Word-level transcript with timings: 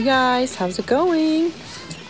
Hey 0.00 0.06
guys, 0.06 0.54
how's 0.54 0.78
it 0.78 0.86
going? 0.86 1.52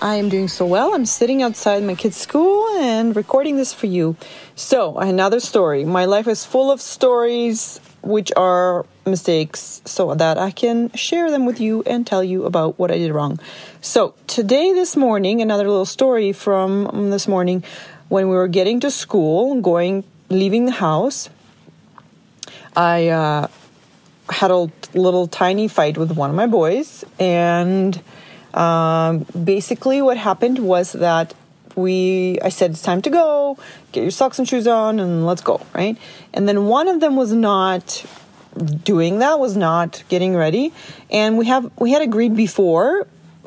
I 0.01 0.15
am 0.15 0.29
doing 0.29 0.47
so 0.47 0.65
well. 0.65 0.95
I'm 0.95 1.05
sitting 1.05 1.43
outside 1.43 1.83
my 1.83 1.97
kids' 1.97 2.19
school 2.19 2.79
and 2.79 3.17
recording 3.17 3.57
this 3.57 3.73
for 3.73 3.87
you. 3.87 4.15
So, 4.55 4.97
another 4.99 5.41
story. 5.41 5.85
My 5.85 6.05
life 6.05 6.29
is 6.29 6.45
full 6.45 6.71
of 6.71 6.81
stories 6.81 7.81
which 8.01 8.31
are 8.37 8.87
mistakes 9.05 9.83
so 9.87 10.15
that 10.15 10.39
I 10.39 10.53
can 10.53 10.93
share 10.93 11.33
them 11.33 11.47
with 11.47 11.61
you 11.61 11.83
and 11.85 12.07
tell 12.07 12.23
you 12.23 12.45
about 12.45 12.79
what 12.79 12.93
I 12.93 12.99
did 12.99 13.11
wrong. 13.11 13.41
So, 13.81 14.15
today, 14.29 14.73
this 14.73 14.97
morning, 14.97 15.43
another 15.43 15.67
little 15.67 15.85
story 15.85 16.33
from 16.33 17.11
this 17.11 17.27
morning 17.27 17.65
when 18.09 18.29
we 18.29 18.37
were 18.37 18.47
getting 18.47 18.79
to 18.87 18.91
school, 18.93 19.61
going, 19.61 20.05
leaving 20.29 20.67
the 20.67 20.79
house. 20.79 21.29
I, 22.77 23.09
uh, 23.09 23.49
had 24.31 24.51
a 24.51 24.71
little 24.95 25.27
tiny 25.27 25.69
fight 25.69 25.99
with 25.99 26.13
one 26.13 26.31
of 26.31 26.37
my 26.37 26.47
boys, 26.47 27.05
and 27.19 28.01
um, 28.55 29.27
basically 29.45 30.03
what 30.03 30.17
happened 30.17 30.59
was 30.59 30.93
that 30.93 31.35
we 31.77 32.39
I 32.43 32.49
said 32.49 32.73
it's 32.73 32.83
time 32.83 33.03
to 33.03 33.11
go, 33.11 33.59
get 33.93 34.03
your 34.03 34.11
socks 34.11 34.39
and 34.39 34.49
shoes 34.49 34.67
on, 34.67 35.01
and 35.01 35.27
let's 35.27 35.43
go, 35.43 35.61
right? 35.75 35.97
And 36.33 36.49
then 36.49 36.67
one 36.67 36.89
of 36.89 37.01
them 37.01 37.17
was 37.17 37.33
not 37.33 38.05
doing 38.85 39.21
that, 39.21 39.39
was 39.39 39.57
not 39.57 40.03
getting 40.09 40.35
ready, 40.37 40.73
and 41.11 41.39
we 41.39 41.47
have 41.47 41.71
we 41.79 41.93
had 41.93 42.03
agreed 42.03 42.37
before 42.37 43.07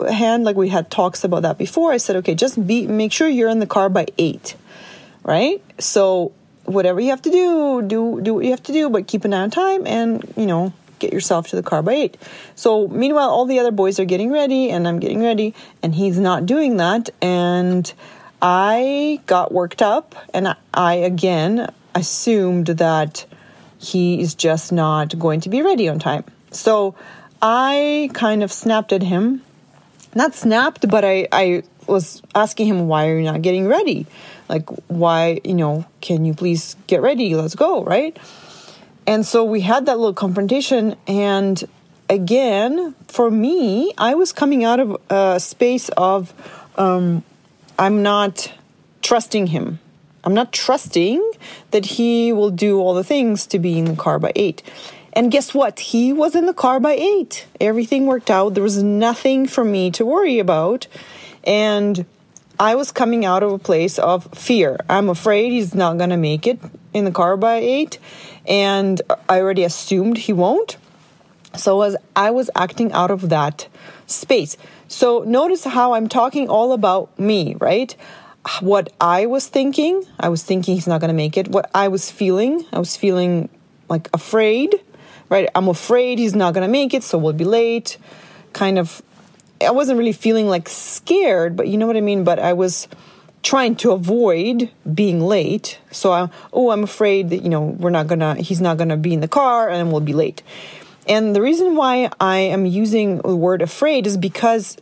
hand 0.10 0.44
like 0.44 0.56
we 0.56 0.70
had 0.70 0.90
talks 0.90 1.24
about 1.24 1.44
that 1.44 1.58
before. 1.58 1.92
I 1.92 1.98
said, 1.98 2.16
okay, 2.18 2.36
just 2.36 2.66
be 2.66 2.88
make 2.88 3.12
sure 3.12 3.28
you're 3.28 3.50
in 3.50 3.60
the 3.60 3.68
car 3.68 3.90
by 3.90 4.08
eight, 4.18 4.56
right? 5.24 5.62
So 5.80 6.34
whatever 6.66 7.00
you 7.00 7.10
have 7.10 7.22
to 7.24 7.32
do, 7.32 7.82
do 7.82 8.22
do 8.22 8.34
what 8.34 8.46
you 8.46 8.52
have 8.52 8.64
to 8.64 8.74
do, 8.74 8.90
but 8.90 9.08
keep 9.08 9.26
an 9.26 9.34
eye 9.34 9.42
on 9.42 9.52
time 9.52 9.86
and 9.88 10.34
you 10.36 10.46
know 10.46 10.74
get 11.00 11.12
yourself 11.12 11.48
to 11.50 11.56
the 11.56 11.64
car 11.64 11.82
by 11.82 11.94
eight. 11.94 12.18
So 12.56 12.88
meanwhile, 12.88 13.30
all 13.30 13.46
the 13.46 13.60
other 13.60 13.72
boys 13.72 14.00
are 14.00 14.06
getting 14.06 14.32
ready, 14.32 14.70
and 14.70 14.88
I'm 14.88 15.00
getting 15.00 15.22
ready, 15.22 15.54
and 15.82 15.94
he's 15.94 16.20
not 16.20 16.46
doing 16.46 16.78
that, 16.78 17.10
and 17.22 17.92
I 18.42 19.20
got 19.26 19.52
worked 19.52 19.82
up, 19.82 20.16
and 20.34 20.56
I 20.74 20.94
again 20.96 21.72
assumed 21.96 22.68
that 22.68 23.26
he 23.78 24.22
is 24.22 24.34
just 24.34 24.72
not 24.72 25.18
going 25.20 25.42
to 25.42 25.50
be 25.50 25.62
ready 25.62 25.90
on 25.90 26.00
time. 26.00 26.24
So 26.52 26.96
I 27.42 28.10
kind 28.14 28.44
of 28.44 28.52
snapped 28.52 28.94
at 28.94 29.04
him. 29.04 29.42
Not 30.16 30.36
snapped, 30.36 30.88
but 30.90 31.04
I, 31.04 31.28
I 31.32 31.64
was 31.88 32.22
asking 32.36 32.68
him, 32.68 32.88
why 32.88 33.10
are 33.10 33.18
you 33.18 33.24
not 33.24 33.42
getting 33.42 33.68
ready? 33.68 34.06
Like, 34.50 34.70
why, 34.88 35.42
you 35.44 35.54
know, 35.54 35.86
can 36.02 36.26
you 36.26 36.34
please 36.34 36.76
get 36.88 37.02
ready? 37.02 37.36
Let's 37.36 37.56
go, 37.56 37.84
right? 37.84 38.18
And 39.06 39.26
so 39.26 39.44
we 39.44 39.62
had 39.62 39.86
that 39.86 39.98
little 39.98 40.14
confrontation. 40.14 40.96
And 41.08 41.64
again, 42.10 42.96
for 43.08 43.30
me, 43.30 43.94
I 43.98 44.16
was 44.16 44.32
coming 44.32 44.64
out 44.64 44.80
of 44.80 45.02
a 45.10 45.40
space 45.40 45.90
of 45.90 46.34
um, 46.78 47.24
I'm 47.78 48.04
not 48.04 48.52
trusting 49.02 49.48
him. 49.48 49.80
I'm 50.24 50.34
not 50.34 50.54
trusting 50.54 51.22
that 51.72 51.86
he 51.86 52.32
will 52.32 52.52
do 52.52 52.80
all 52.80 52.94
the 52.94 53.04
things 53.04 53.46
to 53.48 53.60
be 53.60 53.78
in 53.78 53.86
the 53.86 53.96
car 53.96 54.20
by 54.20 54.32
eight. 54.36 54.64
And 55.12 55.32
guess 55.32 55.54
what? 55.54 55.80
He 55.80 56.14
was 56.14 56.36
in 56.36 56.46
the 56.46 56.54
car 56.54 56.80
by 56.80 56.94
eight. 56.94 57.46
Everything 57.60 58.08
worked 58.08 58.32
out. 58.32 58.54
There 58.54 58.64
was 58.64 58.82
nothing 58.82 59.46
for 59.48 59.64
me 59.64 59.92
to 59.92 60.06
worry 60.06 60.40
about. 60.40 60.88
And 61.44 62.06
I 62.60 62.76
was 62.76 62.92
coming 62.92 63.26
out 63.26 63.44
of 63.44 63.52
a 63.52 63.60
place 63.60 63.98
of 64.00 64.28
fear. 64.34 64.78
I'm 64.90 65.10
afraid 65.10 65.52
he's 65.52 65.74
not 65.74 65.98
going 65.98 66.12
to 66.12 66.18
make 66.18 66.48
it 66.48 66.60
in 66.94 67.06
the 67.06 67.12
car 67.12 67.36
by 67.36 67.56
eight. 67.56 68.00
And 68.48 69.02
I 69.28 69.40
already 69.40 69.64
assumed 69.64 70.18
he 70.18 70.34
won't. 70.34 70.78
So 71.56 71.82
as 71.82 71.96
I 72.16 72.32
was 72.32 72.50
acting 72.56 72.92
out 72.94 73.12
of 73.12 73.30
that 73.30 73.68
space. 74.06 74.58
So 74.88 75.24
notice 75.26 75.64
how 75.64 75.94
I'm 75.94 76.08
talking 76.08 76.50
all 76.50 76.74
about 76.74 77.18
me, 77.20 77.56
right? 77.60 77.96
What 78.60 78.92
I 79.00 79.26
was 79.26 79.48
thinking, 79.48 80.04
I 80.20 80.30
was 80.30 80.44
thinking 80.44 80.76
he's 80.76 80.88
not 80.88 81.00
going 81.00 81.10
to 81.10 81.16
make 81.16 81.38
it. 81.38 81.48
What 81.48 81.70
I 81.74 81.88
was 81.88 82.12
feeling, 82.12 82.66
I 82.74 82.80
was 82.80 82.96
feeling 82.96 83.50
like 83.90 84.10
afraid, 84.14 84.76
right? 85.30 85.50
I'm 85.56 85.70
afraid 85.70 86.20
he's 86.20 86.36
not 86.36 86.54
going 86.54 86.66
to 86.66 86.72
make 86.72 86.94
it, 86.94 87.04
so 87.04 87.18
we'll 87.18 87.34
be 87.34 87.46
late. 87.46 87.98
Kind 88.52 88.78
of 88.78 89.02
I 89.66 89.72
wasn't 89.72 89.98
really 90.00 90.14
feeling 90.14 90.48
like 90.48 90.70
scared, 90.70 91.56
but 91.56 91.68
you 91.68 91.78
know 91.78 91.88
what 91.88 91.98
I 91.98 92.02
mean? 92.02 92.24
But 92.24 92.40
I 92.40 92.54
was 92.54 92.88
trying 93.42 93.76
to 93.76 93.92
avoid 93.92 94.72
being 94.94 95.20
late. 95.22 95.78
So 95.92 96.12
I, 96.12 96.30
oh, 96.54 96.72
I'm 96.72 96.84
afraid 96.84 97.30
that, 97.30 97.44
you 97.44 97.50
know, 97.50 97.62
we're 97.62 97.90
not 97.90 98.08
gonna, 98.08 98.36
he's 98.36 98.62
not 98.62 98.78
gonna 98.78 98.98
be 98.98 99.14
in 99.14 99.20
the 99.20 99.28
car 99.28 99.70
and 99.70 99.92
we'll 99.92 100.02
be 100.02 100.14
late. 100.14 100.42
And 101.08 101.36
the 101.36 101.42
reason 101.42 101.76
why 101.76 102.10
I 102.20 102.38
am 102.38 102.66
using 102.66 103.18
the 103.18 103.36
word 103.36 103.62
afraid 103.62 104.08
is 104.08 104.16
because 104.16 104.78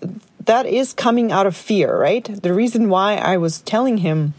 that 0.46 0.68
is 0.68 0.94
coming 0.94 1.32
out 1.32 1.48
of 1.48 1.56
fear, 1.56 1.98
right? 1.98 2.24
The 2.24 2.54
reason 2.54 2.90
why 2.90 3.16
I 3.16 3.38
was 3.38 3.62
telling 3.62 3.98
him 3.98 4.36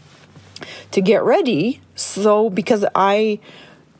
to 0.91 1.01
get 1.01 1.23
ready, 1.23 1.81
so 1.95 2.49
because 2.49 2.85
I 2.95 3.39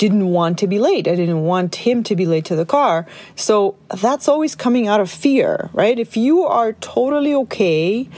didn't 0.04 0.28
want 0.28 0.60
to 0.60 0.68
be 0.68 0.80
late. 0.80 1.08
I 1.08 1.16
didn't 1.16 1.44
want 1.44 1.76
him 1.76 2.04
to 2.04 2.14
be 2.14 2.26
late 2.26 2.44
to 2.46 2.58
the 2.58 2.66
car. 2.66 3.08
So 3.38 3.76
that's 3.88 4.28
always 4.28 4.54
coming 4.54 4.86
out 4.86 5.00
of 5.00 5.10
fear, 5.10 5.70
right? 5.72 5.98
If 5.98 6.18
you 6.18 6.44
are 6.44 6.74
totally 6.74 7.34
okay 7.34 8.10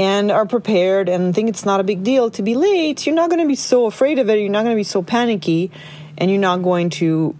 and 0.00 0.32
are 0.32 0.46
prepared 0.46 1.08
and 1.08 1.32
think 1.32 1.48
it's 1.48 1.64
not 1.64 1.78
a 1.78 1.84
big 1.84 2.02
deal 2.02 2.28
to 2.32 2.42
be 2.42 2.56
late, 2.56 3.06
you're 3.06 3.14
not 3.14 3.30
going 3.30 3.40
to 3.40 3.46
be 3.46 3.54
so 3.54 3.86
afraid 3.86 4.18
of 4.18 4.28
it. 4.30 4.40
You're 4.40 4.50
not 4.50 4.64
going 4.64 4.74
to 4.74 4.80
be 4.80 4.90
so 4.96 5.00
panicky 5.00 5.70
and 6.18 6.28
you're 6.28 6.40
not 6.40 6.60
going 6.64 6.90
to 6.90 7.36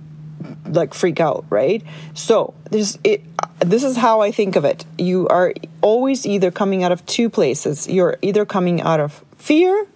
like 0.66 0.94
freak 0.94 1.18
out, 1.18 1.44
right? 1.50 1.82
So, 2.14 2.54
this 2.70 2.98
it 3.02 3.24
this 3.58 3.82
is 3.82 3.96
how 3.96 4.20
I 4.20 4.30
think 4.30 4.54
of 4.54 4.64
it. 4.64 4.84
You 4.96 5.26
are 5.26 5.54
always 5.80 6.24
either 6.24 6.52
coming 6.52 6.84
out 6.84 6.92
of 6.92 7.04
two 7.06 7.28
places. 7.28 7.88
You're 7.88 8.16
either 8.22 8.46
coming 8.46 8.80
out 8.80 9.00
of 9.00 9.24
fear 9.38 9.88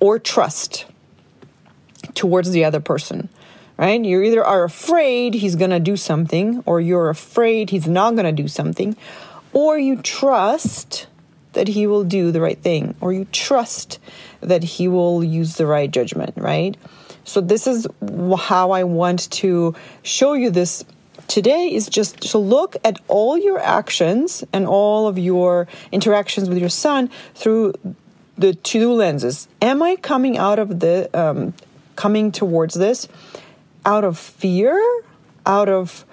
or 0.00 0.18
trust 0.18 0.86
towards 2.20 2.50
the 2.50 2.66
other 2.66 2.80
person, 2.80 3.30
right? 3.78 4.04
You 4.04 4.20
either 4.20 4.44
are 4.44 4.62
afraid 4.62 5.32
he's 5.32 5.56
going 5.56 5.70
to 5.70 5.80
do 5.80 5.96
something, 5.96 6.62
or 6.66 6.78
you're 6.78 7.08
afraid 7.08 7.70
he's 7.70 7.88
not 7.88 8.14
going 8.14 8.26
to 8.26 8.42
do 8.42 8.46
something, 8.46 8.94
or 9.54 9.78
you 9.78 9.96
trust 9.96 11.06
that 11.54 11.68
he 11.68 11.86
will 11.86 12.04
do 12.04 12.30
the 12.30 12.42
right 12.42 12.60
thing, 12.60 12.94
or 13.00 13.14
you 13.14 13.24
trust 13.32 13.98
that 14.42 14.62
he 14.62 14.86
will 14.86 15.24
use 15.24 15.56
the 15.56 15.64
right 15.64 15.90
judgment, 15.90 16.34
right? 16.36 16.76
So, 17.24 17.40
this 17.40 17.66
is 17.66 17.86
how 18.38 18.72
I 18.72 18.84
want 18.84 19.30
to 19.30 19.74
show 20.02 20.34
you 20.34 20.50
this 20.50 20.84
today 21.26 21.72
is 21.72 21.88
just 21.88 22.20
to 22.32 22.38
look 22.38 22.76
at 22.84 23.00
all 23.08 23.38
your 23.38 23.58
actions 23.58 24.44
and 24.52 24.66
all 24.66 25.08
of 25.08 25.18
your 25.18 25.68
interactions 25.90 26.50
with 26.50 26.58
your 26.58 26.68
son 26.68 27.08
through 27.34 27.72
the 28.36 28.54
two 28.54 28.92
lenses. 28.92 29.48
Am 29.62 29.82
I 29.82 29.96
coming 29.96 30.36
out 30.36 30.58
of 30.58 30.80
the 30.80 31.08
um, 31.18 31.54
coming 32.00 32.32
towards 32.32 32.74
this 32.74 33.08
out 33.84 34.04
of 34.04 34.16
fear, 34.18 34.80
out 35.44 35.68
of 35.68 36.06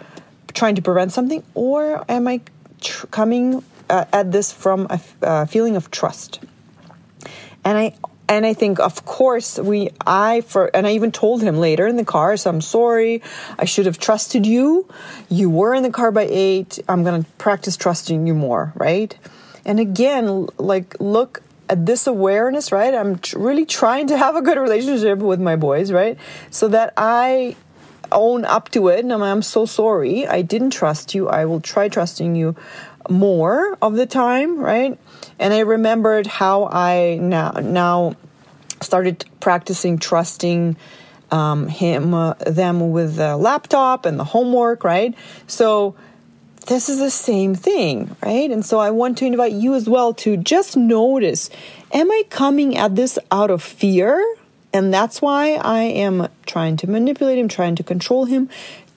trying 0.53 0.75
to 0.75 0.81
prevent 0.81 1.13
something, 1.13 1.41
or 1.53 2.03
am 2.09 2.27
I 2.27 2.41
tr- 2.81 3.07
coming 3.07 3.63
uh, 3.89 4.03
at 4.11 4.29
this 4.33 4.51
from 4.51 4.87
a 4.89 4.99
uh, 5.21 5.45
feeling 5.45 5.77
of 5.77 5.89
trust? 5.89 6.41
And 7.63 7.77
I 7.77 7.95
and 8.27 8.45
I 8.45 8.53
think, 8.53 8.81
of 8.81 9.05
course, 9.05 9.57
we, 9.57 9.91
I, 10.05 10.41
for, 10.41 10.69
and 10.75 10.85
I 10.85 10.91
even 10.91 11.13
told 11.13 11.41
him 11.41 11.55
later 11.59 11.87
in 11.87 11.95
the 11.95 12.03
car, 12.03 12.35
so 12.35 12.49
I'm 12.49 12.59
sorry, 12.59 13.21
I 13.57 13.63
should 13.63 13.85
have 13.85 13.97
trusted 13.97 14.45
you. 14.45 14.85
You 15.29 15.49
were 15.49 15.73
in 15.73 15.83
the 15.83 15.91
car 15.91 16.11
by 16.11 16.27
eight. 16.29 16.77
I'm 16.89 17.05
going 17.05 17.23
to 17.23 17.29
practice 17.37 17.77
trusting 17.77 18.27
you 18.27 18.33
more, 18.33 18.73
right? 18.75 19.15
And 19.63 19.79
again, 19.79 20.47
like, 20.57 20.99
look 20.99 21.41
this 21.69 22.07
awareness, 22.07 22.71
right? 22.71 22.93
I'm 22.93 23.19
tr- 23.19 23.39
really 23.39 23.65
trying 23.65 24.07
to 24.07 24.17
have 24.17 24.35
a 24.35 24.41
good 24.41 24.57
relationship 24.57 25.19
with 25.19 25.39
my 25.39 25.55
boys, 25.55 25.91
right? 25.91 26.17
So 26.49 26.67
that 26.69 26.93
I 26.97 27.55
own 28.11 28.45
up 28.45 28.69
to 28.69 28.87
it 28.87 28.99
and 28.99 29.11
I'm, 29.11 29.21
I'm 29.21 29.41
so 29.41 29.65
sorry. 29.65 30.27
I 30.27 30.41
didn't 30.41 30.71
trust 30.71 31.13
you. 31.13 31.27
I 31.27 31.45
will 31.45 31.61
try 31.61 31.89
trusting 31.89 32.35
you 32.35 32.55
more 33.09 33.77
of 33.81 33.93
the 33.93 34.05
time, 34.05 34.59
right? 34.59 34.97
And 35.39 35.53
I 35.53 35.59
remembered 35.59 36.27
how 36.27 36.67
I 36.67 37.17
now 37.21 37.51
now 37.51 38.15
started 38.81 39.25
practicing 39.39 39.97
trusting 39.97 40.77
um, 41.31 41.67
him 41.67 42.13
uh, 42.13 42.33
them 42.45 42.91
with 42.91 43.15
the 43.15 43.35
laptop 43.37 44.05
and 44.05 44.19
the 44.19 44.23
homework, 44.23 44.83
right? 44.83 45.13
So 45.47 45.95
this 46.67 46.89
is 46.89 46.99
the 46.99 47.09
same 47.09 47.55
thing, 47.55 48.15
right? 48.21 48.51
And 48.51 48.65
so 48.65 48.79
I 48.79 48.91
want 48.91 49.17
to 49.19 49.25
invite 49.25 49.53
you 49.53 49.73
as 49.73 49.87
well 49.87 50.13
to 50.15 50.37
just 50.37 50.77
notice 50.77 51.49
am 51.93 52.11
I 52.11 52.23
coming 52.29 52.77
at 52.77 52.95
this 52.95 53.17
out 53.31 53.49
of 53.49 53.63
fear? 53.63 54.35
And 54.73 54.93
that's 54.93 55.21
why 55.21 55.53
I 55.53 55.83
am 55.83 56.27
trying 56.45 56.77
to 56.77 56.89
manipulate 56.89 57.39
him, 57.39 57.47
trying 57.47 57.75
to 57.77 57.83
control 57.83 58.25
him, 58.25 58.49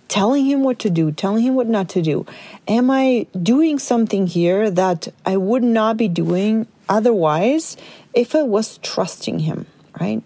telling 0.08 0.44
him 0.44 0.64
what 0.64 0.80
to 0.80 0.90
do, 0.90 1.12
telling 1.12 1.44
him 1.44 1.54
what 1.54 1.68
not 1.68 1.88
to 1.90 2.02
do. 2.02 2.26
Am 2.66 2.90
I 2.90 3.26
doing 3.40 3.78
something 3.78 4.26
here 4.26 4.70
that 4.70 5.08
I 5.24 5.36
would 5.36 5.62
not 5.62 5.96
be 5.96 6.08
doing 6.08 6.66
otherwise 6.88 7.76
if 8.12 8.34
I 8.34 8.42
was 8.42 8.78
trusting 8.78 9.38
him, 9.40 9.66
right? 10.00 10.22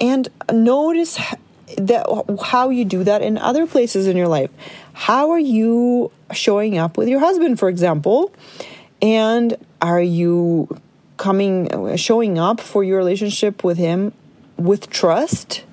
And 0.00 0.28
notice 0.50 1.18
that 1.76 2.06
how 2.42 2.70
you 2.70 2.84
do 2.84 3.04
that 3.04 3.22
in 3.22 3.38
other 3.38 3.66
places 3.66 4.06
in 4.06 4.16
your 4.16 4.28
life. 4.28 4.50
How 4.92 5.30
are 5.30 5.38
you 5.38 6.10
showing 6.32 6.78
up 6.78 6.96
with 6.96 7.08
your 7.08 7.20
husband, 7.20 7.58
for 7.58 7.68
example? 7.68 8.32
And 9.02 9.56
are 9.80 10.00
you 10.00 10.68
coming 11.16 11.96
showing 11.96 12.38
up 12.38 12.60
for 12.60 12.82
your 12.82 12.98
relationship 12.98 13.62
with 13.62 13.76
him 13.76 14.12
with 14.56 14.90
trust, 14.90 15.64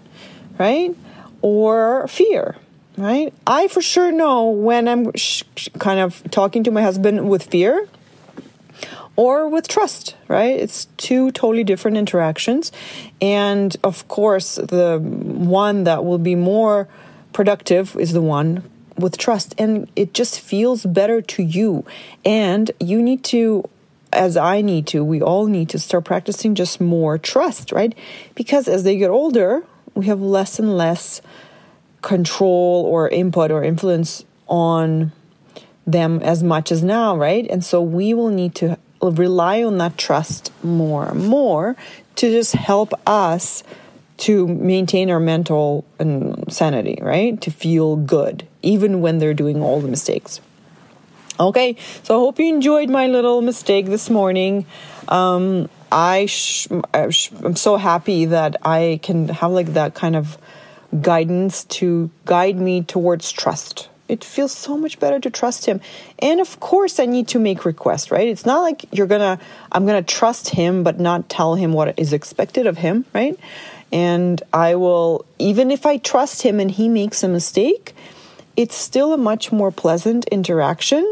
right? 0.58 0.96
Or 1.42 2.08
fear, 2.08 2.56
right? 2.98 3.34
I 3.46 3.68
for 3.68 3.82
sure 3.82 4.12
know 4.12 4.50
when 4.50 4.88
I'm 4.88 5.12
sh- 5.16 5.44
kind 5.80 6.00
of 6.00 6.24
talking 6.32 6.64
to 6.64 6.72
my 6.72 6.82
husband 6.82 7.30
with 7.30 7.44
fear 7.44 7.88
or 9.18 9.50
with 9.50 9.68
trust, 9.68 10.16
right? 10.28 10.58
It's 10.58 10.86
two 10.96 11.32
totally 11.32 11.66
different 11.66 11.98
interactions. 11.98 12.72
And 13.20 13.76
of 13.84 14.08
course, 14.08 14.56
the 14.56 15.00
one 15.00 15.84
that 15.84 16.06
will 16.06 16.20
be 16.20 16.36
more 16.36 16.88
productive 17.34 17.98
is 17.98 18.14
the 18.14 18.22
one 18.22 18.64
with 18.96 19.18
trust. 19.18 19.56
And 19.58 19.90
it 19.96 20.14
just 20.14 20.40
feels 20.40 20.86
better 20.86 21.22
to 21.22 21.44
you. 21.44 21.84
And 22.24 22.72
you 22.80 23.02
need 23.02 23.24
to, 23.26 23.68
as 24.14 24.38
I 24.38 24.62
need 24.62 24.86
to, 24.88 25.04
we 25.04 25.22
all 25.22 25.48
need 25.48 25.70
to 25.70 25.80
start 25.80 26.06
practicing 26.06 26.54
just 26.54 26.80
more 26.80 27.18
trust, 27.18 27.72
right? 27.72 27.98
Because 28.36 28.68
as 28.68 28.84
they 28.84 28.98
get 28.98 29.10
older, 29.10 29.64
we 29.96 30.06
have 30.06 30.22
less 30.22 30.60
and 30.60 30.78
less 30.78 31.22
control 32.04 32.86
or 32.86 33.10
input 33.10 33.50
or 33.50 33.64
influence 33.64 34.24
on 34.48 35.12
them 35.88 36.22
as 36.22 36.44
much 36.44 36.72
as 36.72 36.84
now, 36.84 37.18
right? 37.18 37.48
And 37.50 37.66
so 37.66 37.82
we 37.82 38.14
will 38.14 38.30
need 38.30 38.54
to 38.56 38.78
rely 39.02 39.64
on 39.64 39.78
that 39.78 39.98
trust 39.98 40.52
more 40.64 41.10
and 41.10 41.28
more 41.28 41.76
to 42.16 42.32
just 42.32 42.54
help 42.54 42.94
us 43.06 43.64
to 44.18 44.48
maintain 44.48 45.12
our 45.12 45.20
mental 45.20 45.86
sanity, 46.50 46.98
right? 47.02 47.40
To 47.42 47.52
feel 47.52 47.96
good, 47.96 48.48
even 48.62 49.02
when 49.02 49.20
they're 49.20 49.36
doing 49.36 49.62
all 49.62 49.80
the 49.80 49.88
mistakes. 49.88 50.42
Okay, 51.40 51.78
so 52.02 52.16
I 52.16 52.20
hope 52.20 52.40
you 52.40 52.48
enjoyed 52.48 52.90
my 52.90 53.06
little 53.06 53.44
mistake 53.44 53.86
this 53.86 54.10
morning. 54.10 54.66
Um, 55.08 55.70
I 55.92 56.26
sh- 56.26 56.68
I'm 56.94 57.56
so 57.56 57.78
happy 57.78 58.26
that 58.26 58.56
I 58.66 59.00
can 59.04 59.30
have 59.30 59.52
like 59.52 59.74
that 59.74 59.94
kind 59.94 60.16
of 60.16 60.38
guidance 61.00 61.64
to 61.66 62.10
guide 62.26 62.58
me 62.58 62.82
towards 62.82 63.32
trust 63.32 63.90
it 64.08 64.24
feels 64.24 64.52
so 64.52 64.78
much 64.78 65.00
better 65.00 65.20
to 65.20 65.30
trust 65.30 65.66
him. 65.66 65.82
And 66.20 66.40
of 66.40 66.60
course 66.60 67.00
i 67.00 67.06
need 67.06 67.28
to 67.30 67.40
make 67.40 67.66
requests 67.66 68.12
right? 68.12 68.28
It's 68.28 68.46
not 68.46 68.62
like 68.62 68.86
you're 68.92 69.08
gonna 69.08 69.40
i'm 69.72 69.86
gonna 69.86 70.02
trust 70.02 70.50
him 70.50 70.84
but 70.84 71.00
not 71.00 71.30
tell 71.30 71.56
him 71.56 71.74
what 71.74 71.98
is 72.00 72.14
expected 72.14 72.68
of 72.68 72.78
him 72.78 73.06
right? 73.14 73.38
And 73.92 74.42
i 74.54 74.76
will 74.76 75.26
even 75.40 75.72
if 75.72 75.86
i 75.86 75.98
trust 75.98 76.42
him 76.42 76.60
and 76.60 76.72
he 76.72 76.90
makes 76.90 77.24
a 77.24 77.28
mistake 77.28 77.94
it's 78.56 78.76
still 78.76 79.14
a 79.14 79.18
much 79.18 79.52
more 79.52 79.72
pleasant 79.72 80.26
interaction 80.30 81.06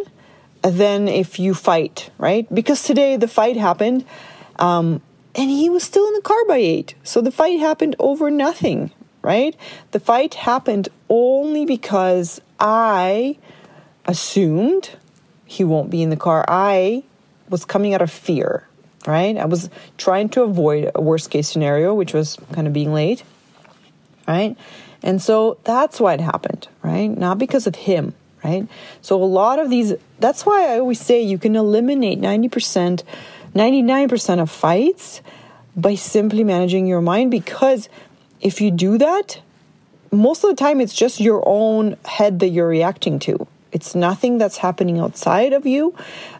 than 0.61 1.07
if 1.07 1.39
you 1.39 1.53
fight 1.53 2.09
right? 2.17 2.47
Because 2.53 2.83
today 2.83 3.17
the 3.17 3.27
fight 3.27 3.57
happened 3.57 4.05
um, 4.57 5.01
and 5.35 5.49
he 5.49 5.69
was 5.69 5.83
still 5.83 6.07
in 6.07 6.13
the 6.13 6.21
car 6.21 6.45
by 6.47 6.57
eight. 6.57 6.95
So 7.03 7.21
the 7.21 7.31
fight 7.31 7.59
happened 7.59 7.95
over 7.99 8.31
nothing 8.31 8.91
right? 9.25 9.55
The 9.89 9.99
fight 9.99 10.35
happened 10.35 10.87
only 11.09 11.65
because 11.65 12.39
I 12.59 13.37
assumed 14.05 14.91
he 15.45 15.63
won't 15.63 15.89
be 15.89 16.03
in 16.03 16.11
the 16.11 16.15
car. 16.15 16.45
I 16.47 17.03
was 17.49 17.65
coming 17.65 17.95
out 17.95 18.03
of 18.03 18.11
fear, 18.11 18.67
right? 19.07 19.35
I 19.35 19.45
was 19.45 19.71
trying 19.97 20.29
to 20.29 20.43
avoid 20.43 20.91
a 20.93 21.01
worst 21.01 21.31
case 21.31 21.49
scenario, 21.49 21.95
which 21.95 22.13
was 22.13 22.37
kind 22.53 22.67
of 22.67 22.73
being 22.73 22.93
late, 22.93 23.23
right? 24.27 24.55
And 25.01 25.19
so 25.19 25.57
that's 25.63 25.99
why 25.99 26.13
it 26.13 26.21
happened, 26.21 26.67
right? 26.83 27.07
Not 27.07 27.39
because 27.39 27.65
of 27.65 27.73
him, 27.73 28.13
right? 28.43 28.67
So 29.01 29.21
a 29.21 29.25
lot 29.25 29.57
of 29.57 29.71
these, 29.71 29.95
that's 30.19 30.45
why 30.45 30.71
I 30.71 30.77
always 30.77 31.01
say 31.01 31.19
you 31.19 31.39
can 31.39 31.55
eliminate 31.55 32.21
90%, 32.21 33.01
99% 33.55 34.39
of 34.39 34.51
fights 34.51 35.21
by 35.75 35.95
simply 35.95 36.43
managing 36.43 36.85
your 36.85 37.01
mind 37.01 37.31
because 37.31 37.89
if 38.41 38.61
you 38.61 38.71
do 38.71 38.97
that, 38.97 39.39
most 40.11 40.43
of 40.43 40.49
the 40.49 40.55
time 40.55 40.81
it's 40.81 40.93
just 40.93 41.19
your 41.19 41.43
own 41.45 41.97
head 42.05 42.39
that 42.39 42.49
you're 42.49 42.67
reacting 42.67 43.19
to. 43.19 43.47
It's 43.71 43.93
nothing 43.93 44.37
that's 44.37 44.55
happening 44.55 44.99
outside 44.99 45.51
of 45.51 45.65
you 45.65 45.93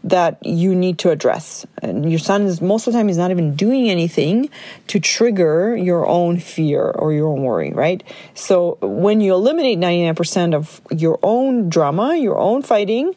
that 0.05 0.37
you 0.45 0.73
need 0.73 0.99
to 0.99 1.09
address. 1.09 1.65
And 1.81 2.09
your 2.09 2.19
son 2.19 2.43
is 2.43 2.61
most 2.61 2.87
of 2.87 2.93
the 2.93 2.99
time 2.99 3.09
he's 3.09 3.17
not 3.17 3.29
even 3.29 3.57
doing 3.57 3.89
anything 3.89 4.49
to 4.87 5.01
trigger 5.01 5.75
your 5.75 6.07
own 6.07 6.39
fear 6.39 6.81
or 6.81 7.11
your 7.11 7.27
own 7.27 7.43
worry, 7.43 7.73
right? 7.73 8.01
So 8.35 8.77
when 8.79 9.19
you 9.19 9.33
eliminate 9.33 9.79
99% 9.79 10.55
of 10.55 10.79
your 10.91 11.19
own 11.23 11.67
drama, 11.69 12.15
your 12.15 12.37
own 12.37 12.61
fighting 12.61 13.13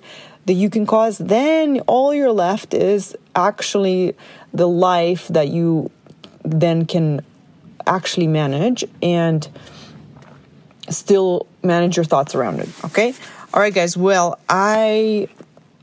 that 0.47 0.55
you 0.55 0.69
can 0.69 0.85
cause, 0.85 1.19
then 1.19 1.79
all 1.87 2.13
you're 2.13 2.33
left 2.33 2.75
is 2.75 3.17
actually 3.37 4.17
the 4.53 4.67
life 4.67 5.29
that 5.29 5.47
you 5.47 5.93
then 6.43 6.87
can 6.87 7.25
actually 7.89 8.27
manage 8.27 8.85
and 9.03 9.49
still 10.89 11.47
manage 11.63 11.97
your 11.97 12.05
thoughts 12.05 12.35
around 12.35 12.61
it. 12.61 12.69
Okay. 12.85 13.15
All 13.53 13.61
right, 13.61 13.75
guys. 13.75 13.97
Well, 13.97 14.39
I, 14.49 15.29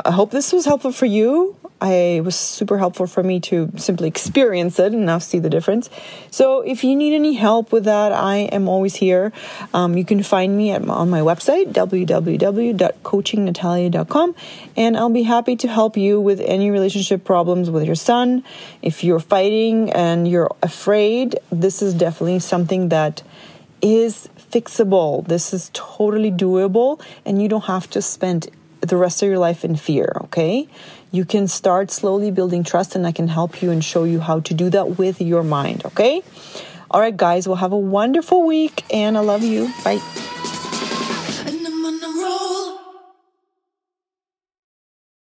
I 0.04 0.12
hope 0.12 0.32
this 0.32 0.54
was 0.54 0.66
helpful 0.66 0.92
for 0.92 1.06
you. 1.06 1.56
I 1.82 2.22
was 2.24 2.36
super 2.36 2.78
helpful 2.78 3.06
for 3.06 3.22
me 3.22 3.42
to 3.42 3.70
simply 3.76 4.08
experience 4.08 4.80
it 4.80 4.94
and 4.94 5.06
now 5.06 5.18
see 5.20 5.40
the 5.40 5.50
difference. 5.50 5.90
So, 6.32 6.62
if 6.62 6.86
you 6.86 6.96
need 6.96 7.14
any 7.14 7.34
help 7.34 7.72
with 7.72 7.86
that, 7.86 8.12
I 8.12 8.38
am 8.38 8.68
always 8.68 8.96
here. 8.96 9.32
Um, 9.74 9.98
you 9.98 10.06
can 10.06 10.22
find 10.24 10.56
me 10.56 10.70
at, 10.72 10.88
on 10.88 11.10
my 11.10 11.20
website, 11.20 11.74
www.coachingnatalia.com, 11.74 14.36
and 14.78 14.98
I'll 14.98 15.10
be 15.10 15.24
happy 15.24 15.56
to 15.58 15.68
help 15.68 15.98
you 15.98 16.22
with 16.22 16.40
any 16.42 16.72
relationship 16.72 17.26
problems 17.26 17.70
with 17.70 17.84
your 17.84 17.96
son. 17.96 18.44
If 18.82 19.04
you're 19.04 19.20
fighting 19.20 19.92
and 19.92 20.26
you're 20.28 20.56
afraid, 20.64 21.38
this 21.52 21.82
is 21.82 21.94
definitely 21.94 22.40
something 22.40 22.90
that 22.90 23.22
is 23.82 24.30
fixable. 24.52 25.28
This 25.28 25.54
is 25.54 25.70
totally 25.74 26.32
doable, 26.32 27.02
and 27.26 27.42
you 27.42 27.50
don't 27.50 27.66
have 27.66 27.90
to 27.92 28.02
spend 28.02 28.50
the 28.86 28.98
rest 28.98 29.22
of 29.24 29.30
your 29.30 29.40
life 29.40 29.64
in 29.66 29.76
fear, 29.76 30.12
okay? 30.26 30.68
You 31.12 31.26
can 31.26 31.48
start 31.48 31.92
slowly 31.92 32.32
building 32.32 32.64
trust, 32.64 32.96
and 32.96 33.06
I 33.06 33.12
can 33.12 33.28
help 33.28 33.62
you 33.62 33.72
and 33.72 33.84
show 33.84 34.04
you 34.04 34.20
how 34.20 34.40
to 34.42 34.54
do 34.54 34.70
that 34.70 34.98
with 34.98 35.22
your 35.22 35.44
mind, 35.44 35.86
okay? 35.86 36.22
All 36.92 37.00
right, 37.00 37.16
guys, 37.16 37.48
well, 37.48 37.58
have 37.58 37.72
a 37.72 37.78
wonderful 37.78 38.46
week, 38.46 38.84
and 38.92 39.18
I 39.18 39.22
love 39.22 39.44
you. 39.44 39.72
Bye. 39.84 40.02